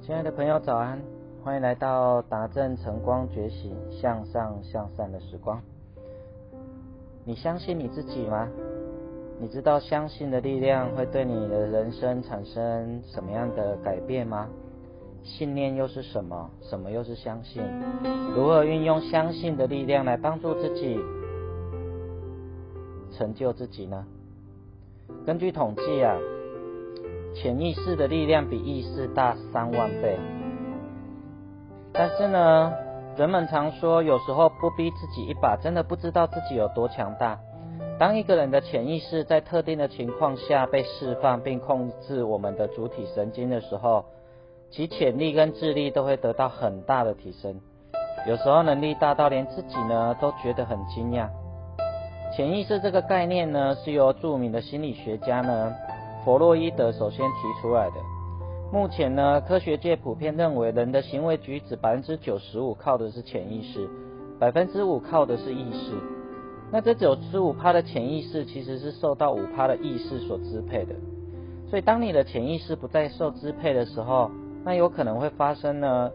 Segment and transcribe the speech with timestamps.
[0.00, 0.98] 亲爱的朋友，早安！
[1.44, 5.60] 欢迎来到达正晨光觉醒、向上向善的时光。
[7.24, 8.48] 你相信你自己吗？
[9.38, 14.48] 你知道相信的力量会对你的人生产生什么样的改变吗？
[15.22, 16.50] 信念又是什么？
[16.62, 17.62] 什么又是相信？
[18.34, 20.98] 如何运用相信的力量来帮助自己
[23.12, 24.06] 成就自己呢？
[25.26, 26.16] 根据统计啊。
[27.40, 30.18] 潜意识的力量比意识大三万倍，
[31.92, 32.72] 但是呢，
[33.16, 37.38] 人们常说，有时候不逼自己一把，真的不知道自己有多强大。
[37.96, 44.04] 当一个人的潜意识在特定的情况下被释放并控制我们的主体神经的时候，
[44.70, 47.60] 其潜力跟智力都会得到很大的提升。
[48.26, 51.28] 有时候能力大到连自己呢都觉得很惊讶。
[52.36, 55.72] 潜意识这个概念呢，是由著名的心理学家呢。
[56.24, 57.96] 弗洛伊德首先提出来的。
[58.70, 63.88] 目前呢，科学界普遍认为，人的行为举止百分之九十五靠的是潜意识，
[64.38, 65.92] 百分之五靠的是意识。
[66.70, 70.94] 那这九十五趴的潜意识其实是受到五趴的意识所支配的。
[71.70, 74.30] 所以，当你的潜意识不再受支配的时候，
[74.64, 76.10] 那有可能会发生呢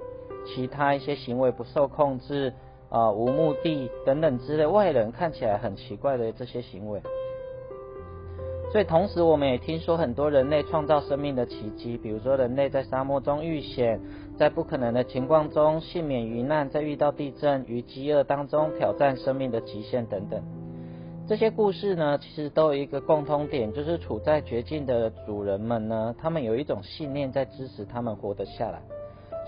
[0.45, 2.53] 其他一些行为不受控制
[2.89, 7.01] 啊、无目的等等之类外人看起来很奇怪的这些行为。
[8.73, 13.99] 所以，同时我们也听说很多人类创造生命的奇迹，比如说人类在沙漠中遇险，
[14.35, 20.41] 在不可能的情况中幸免于难，在遇到地震与饥饿当中挑战生命的极限等等。
[21.27, 28.81] 这些故事呢，其实都有一个共通点，就是处在绝境的主人们呢，他们有一种信念在支持他们活得下来。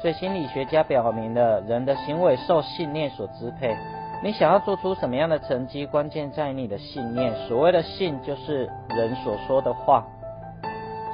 [0.04, 3.76] 所以心理学家表明了，人的行为受信念所支配。
[4.24, 7.32] 你想要做出什么样的成绩，关键在于你的信念。
[7.48, 10.06] 所谓的信，就是人所说的话。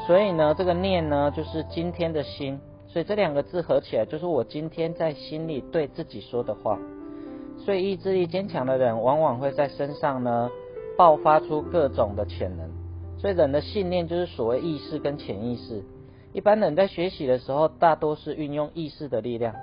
[0.08, 2.60] 所以呢，这个念呢，就是今天的心。
[2.88, 6.78] 所以这两个字合起来，就是我今天在心里对自己说的话。
[7.58, 10.50] 所以意志力坚强的人，往往会在身上呢，
[10.98, 12.70] 爆发出各种的潜能。
[13.18, 15.84] 所以人的信念，就是所谓意识跟潜意识。
[16.34, 19.54] 一般人在学习的时候，大多是运用意识的力量。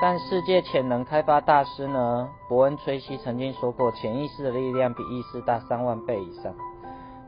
[0.00, 6.54] 但世界潜能开发大师呢，伯恩·崔西曾经说过，潜意识的力量比意识大三万倍以上。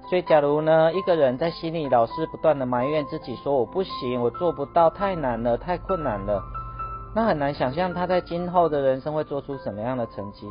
[0.09, 6.41] 所以，假如呢，一个人在心里老是不断的埋怨自己，说我不行，我做不到，太难了，太困难了，
[7.13, 10.49] 那很难想象他在今后的人生会做出什么样的成绩。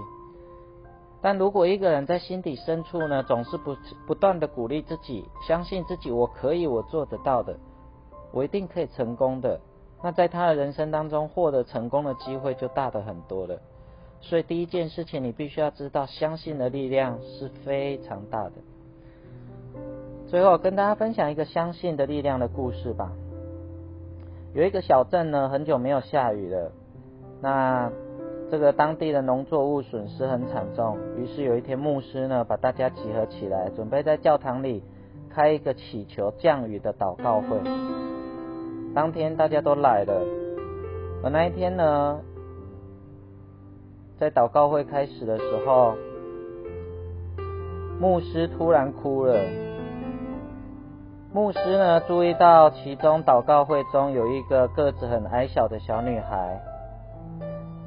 [1.22, 3.76] 但如果一个人在心底深处呢，总是不
[4.06, 7.58] 不断的鼓励自己，相信自己，我可以，我做得到的，
[8.34, 9.60] 我一定可以成功的。
[10.02, 13.60] 那在他的人生当中，获得成功的机会就大的很多了。
[14.22, 18.52] 所以第一件事情，你必须要知道，相信的力量是非常大的。
[20.28, 23.12] 最后跟大家分享一个相信的力量的故事吧。
[24.54, 26.72] 有一个小镇呢，很久没有下雨了，
[27.42, 27.92] 那
[28.50, 30.98] 这个当地的农作物损失很惨重。
[31.18, 34.84] 于是有一天，牧师呢把大家集合起来，准备在教堂里
[35.30, 38.19] 开一个祈求降雨的祷告会。
[38.96, 40.14] 当天大家都来了，
[41.24, 42.20] 而那一天呢，
[44.20, 45.94] 在祷告会开始的时候，
[48.00, 49.36] 牧师突然哭了。
[51.32, 56.60] 牧师呢注意到其中祷告会中有一个个子很矮小的小女孩，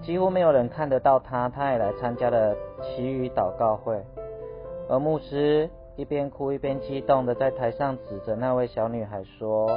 [0.02, 4.00] 几乎没有人看得到她，她也来参加了其余祷告会。
[4.88, 9.68] 而牧师一边哭一边激动的在台上指着那位小女孩说。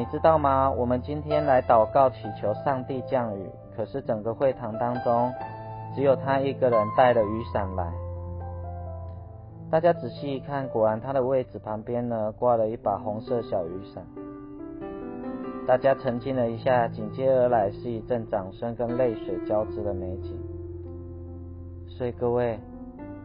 [0.00, 0.70] 你知道吗？
[0.70, 5.30] 我们今天来祷告祈求上帝降雨，可是整个会堂当中，
[5.94, 7.92] 只有他一个人带了雨伞来。
[9.70, 14.02] 大家仔细一看，果然他的位置旁边呢挂了一把红色小雨伞。
[15.66, 20.34] 大家沉浸了一下，紧接而来是一阵掌声跟泪水交织的美景。
[21.88, 22.58] 所以各位，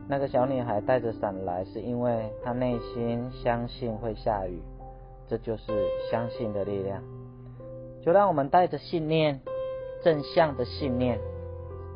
[0.09, 4.61] 那个小女孩带着伞来，是因为她内心相信会下雨。
[5.27, 5.63] 这就是
[6.11, 7.01] 相信的力量，
[8.03, 9.41] 就让我们带着信念，
[10.03, 11.19] 正向的信念，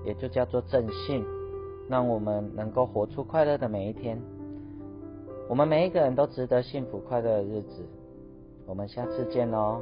[0.06, 1.24] 也就叫做正信，
[1.88, 4.20] 让我们能够活出快乐的每一天。
[5.48, 7.86] 我们每一个人都值得幸福快乐的日子。
[8.66, 9.81] 我们下次见喽。